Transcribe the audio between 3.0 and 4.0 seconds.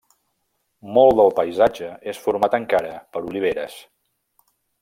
per oliveres.